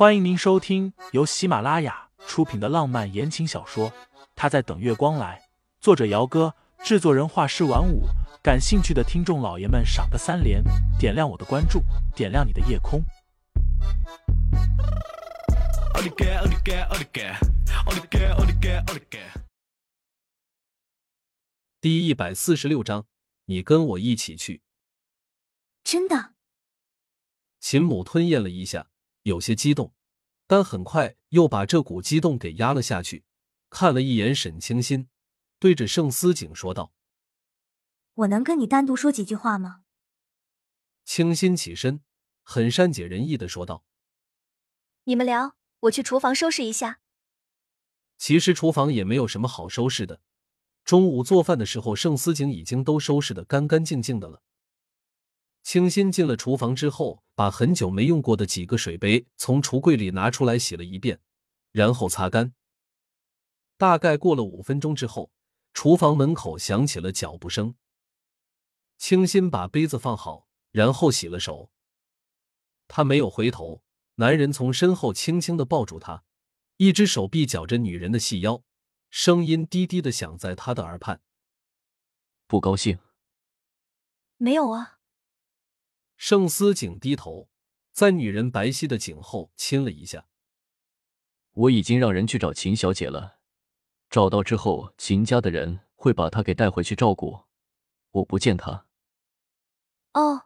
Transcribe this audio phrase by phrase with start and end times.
[0.00, 3.90] 欢迎您收听由喜马拉雅出品的浪漫言情小说
[4.34, 5.38] 《他在等月光来》，
[5.78, 8.04] 作者：姚哥，制作人：画师晚舞。
[8.42, 10.64] 感兴趣的听众老爷们，赏个三连，
[10.98, 11.82] 点亮我的关注，
[12.16, 13.02] 点亮你的夜空。
[21.78, 23.04] 第一百四十六章，
[23.44, 24.62] 你跟我一起去。
[25.84, 26.32] 真的？
[27.60, 28.86] 秦母吞咽了一下。
[29.22, 29.92] 有些激动，
[30.46, 33.24] 但很快又把这股激动给压了下去。
[33.68, 35.08] 看了一眼沈清心，
[35.58, 36.92] 对着盛思景说道
[38.14, 39.82] ：“我能跟你单独说几句话吗？”
[41.04, 42.02] 清心起身，
[42.42, 43.84] 很善解人意的说道
[45.04, 47.00] ：“你们聊，我去厨房收拾一下。”
[48.18, 50.20] 其实厨房也没有什么好收拾的。
[50.84, 54.42] 中午做饭的时候，盛思景已经都收拾的干干净净的了。
[55.62, 61.20] 清新进了厨房之后，把很久没用过的几个水杯从橱柜里拿出来洗了一遍，
[61.70, 62.54] 然后擦干。
[63.76, 65.30] 大概过了五分钟之后，
[65.72, 67.74] 厨房门口响起了脚步声。
[68.98, 71.70] 清新把杯子放好，然后洗了手。
[72.88, 73.82] 他没有回头，
[74.16, 76.24] 男人从身后轻轻的抱住她，
[76.76, 78.62] 一只手臂绞着女人的细腰，
[79.08, 81.22] 声音低低的响在她的耳畔
[82.46, 82.98] ：“不高兴？
[84.36, 84.98] 没有啊。”
[86.22, 87.48] 盛思景低头，
[87.92, 90.26] 在女人白皙的颈后亲了一下。
[91.52, 93.38] 我已经让人去找秦小姐了，
[94.10, 97.46] 找到之后，秦家的人会把她给带回去照顾。
[98.10, 98.86] 我不见她。
[100.12, 100.42] 哦。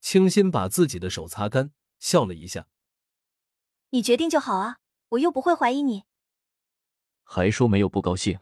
[0.00, 2.68] 清新把自己的手擦干，笑了一下。
[3.90, 6.04] 你决定就好啊，我又不会怀疑你。
[7.24, 8.38] 还说没有不高兴。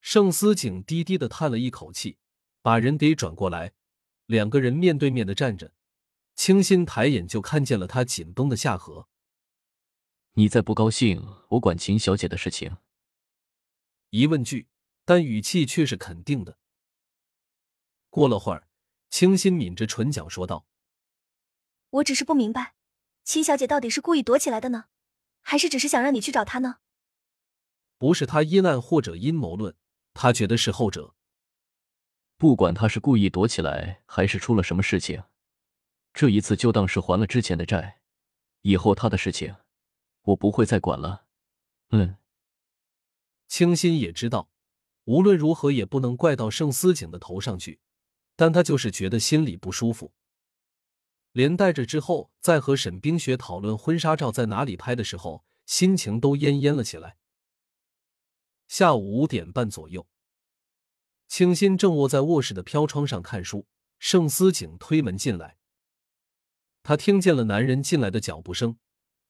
[0.00, 2.16] 盛思景低低的叹了一口气，
[2.62, 3.74] 把人给转过来。
[4.30, 5.72] 两个人面对面的站着，
[6.36, 9.08] 清新抬眼就看见了他紧绷的下颌。
[10.34, 12.76] 你再不高兴，我管秦小姐的事情。
[14.10, 14.68] 疑问句，
[15.04, 16.58] 但语气却是肯定的。
[18.08, 18.68] 过了会儿，
[19.10, 20.64] 清新抿着唇角说道
[21.90, 22.76] ：“我只是不明白，
[23.24, 24.84] 秦小姐到底是故意躲起来的呢，
[25.40, 26.76] 还是只是想让你去找她呢？”
[27.98, 29.74] 不是他阴暗或者阴谋论，
[30.14, 31.16] 他觉得是后者。
[32.40, 35.24] 不管他是故意躲起来，还是出了什么事情，
[36.14, 38.00] 这一次就当是还了之前的债。
[38.62, 39.56] 以后他的事情，
[40.22, 41.26] 我不会再管了。
[41.90, 42.16] 嗯。
[43.46, 44.48] 清新也知道，
[45.04, 47.80] 无论如何也不能怪到盛思景的头上去，
[48.36, 50.14] 但他就是觉得心里不舒服。
[51.32, 57.18] 连带着之后在和沈冰雪讨论婚纱照在哪里拍的时候，心情都恹恹了起来。
[58.66, 60.06] 下午五点半左右。
[61.30, 63.68] 清新正卧在卧室的飘窗上看书，
[64.00, 65.56] 盛思景推门进来。
[66.82, 68.78] 他听见了男人进来的脚步声，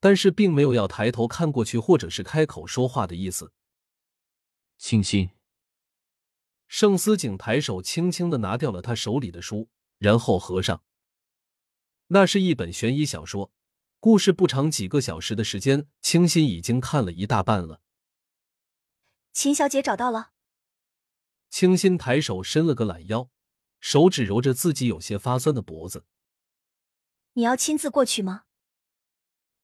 [0.00, 3.52] 但是并没有要抬头看过去或者是开口说话的意思。
[4.78, 5.28] 清新，
[6.66, 9.68] 盛思景抬手轻轻的拿掉了他手里的书，
[9.98, 10.82] 然后合上。
[12.06, 13.52] 那是一本悬疑小说，
[13.98, 17.82] 故事不长，几个小时的时间，清新已经看了一大半了。
[19.34, 20.29] 秦小姐找到了。
[21.60, 23.28] 清新抬手伸了个懒腰，
[23.80, 26.06] 手指揉着自己有些发酸的脖子。
[27.34, 28.44] 你要亲自过去吗？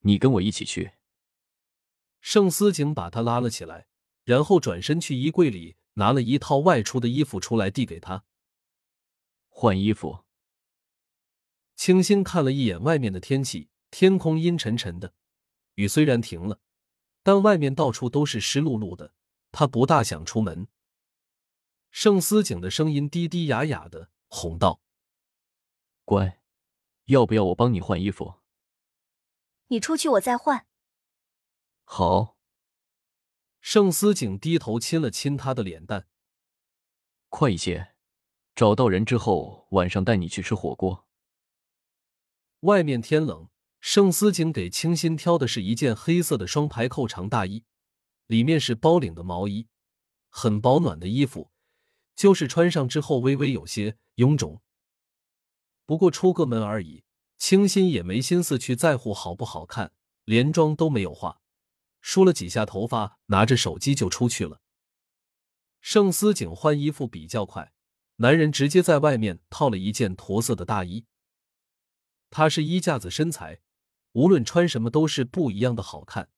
[0.00, 0.92] 你跟我一起去。
[2.20, 3.88] 盛思景把他拉了起来，
[4.24, 8.26] 然后转身去衣柜里拿了一套外出的衣服出来，递给他。
[9.48, 10.26] 换衣服。
[11.76, 15.14] 清新看了一眼外面的天气，天空阴沉沉的，
[15.76, 16.60] 雨虽然停了，
[17.22, 19.14] 但外面到处都是湿漉漉的，
[19.50, 20.68] 他不大想出门。
[21.90, 24.80] 盛思景的声音低低哑哑的哄道
[26.04, 26.40] ：“乖，
[27.06, 28.34] 要不要我帮你换衣服？
[29.68, 30.66] 你出去，我再换。”
[31.84, 32.36] 好。
[33.60, 36.06] 盛思景低头亲了亲他的脸蛋。
[37.28, 37.94] 快一些，
[38.54, 41.08] 找到人之后，晚上带你去吃火锅。
[42.60, 43.48] 外面天冷，
[43.80, 47.64] 盛思景给清新挑的是一件黑色的双排扣长大衣，
[48.26, 49.66] 里面是包领的毛衣，
[50.28, 51.50] 很保暖的衣服。
[52.16, 54.62] 就是穿上之后微微有些臃肿，
[55.84, 57.04] 不过出个门而已，
[57.36, 59.92] 清新也没心思去在乎好不好看，
[60.24, 61.42] 连妆都没有化，
[62.00, 64.62] 梳了几下头发，拿着手机就出去了。
[65.82, 67.74] 盛思景换衣服比较快，
[68.16, 71.04] 男人直接在外面套了一件驼色的大衣。
[72.30, 73.60] 他是衣架子身材，
[74.12, 76.30] 无论穿什么都是不一样的好看。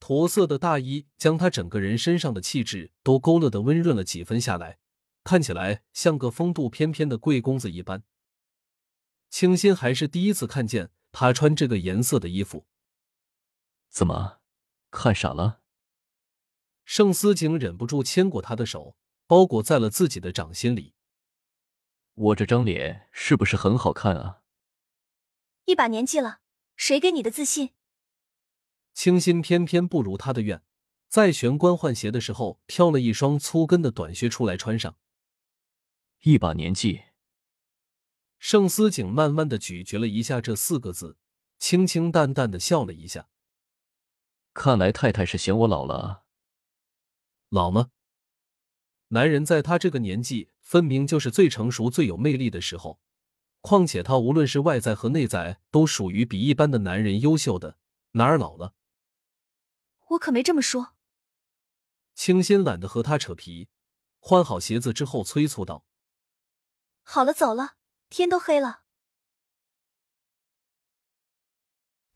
[0.00, 4.78] 驼色的大衣将他整个人身上的气质都勾勒的温润了几分下来，
[5.22, 8.02] 看起来像个风度翩翩的贵公子一般。
[9.28, 12.66] 清新还是第一次看见他穿这个颜色的衣服。
[13.88, 14.40] 怎么，
[14.90, 15.60] 看傻了？
[16.84, 20.94] 盛思景忍不住牵过他的手，包裹在了自己的掌心里。
[22.14, 24.42] 我这张脸是不是很好看啊？
[25.66, 26.40] 一把年纪了，
[26.74, 27.70] 谁给你的自信？
[29.02, 30.62] 清新偏偏不如他的愿，
[31.08, 34.98] 在玄关换鞋的时候，挑了一双粗跟的短靴出来穿上。
[36.20, 37.04] 一把年纪。
[38.38, 41.16] 盛思景慢慢的咀嚼了一下这四个字，
[41.58, 43.30] 清清淡淡的笑了一下。
[44.52, 46.24] 看来太太是嫌我老了。
[47.48, 47.92] 老吗？
[49.08, 53.00] 男人在他这个年纪，分明就是最成熟、最有魅力的时候。
[53.62, 57.78] 况且他无论是外在和内在，都属于比一般的男人优秀的，
[58.10, 58.74] 哪儿老了？
[60.10, 60.94] 我可没这么说。
[62.14, 63.68] 清新懒得和他扯皮，
[64.18, 65.84] 换好鞋子之后催促道
[67.02, 67.76] ：“好了，走了。”
[68.10, 68.82] 天都黑了，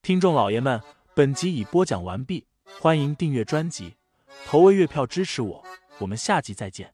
[0.03, 0.83] 听众老爷们，
[1.15, 2.49] 本集已播讲完毕，
[2.81, 3.97] 欢迎订阅专辑，
[4.45, 5.65] 投喂月票支持我，
[6.01, 6.93] 我们下集再见。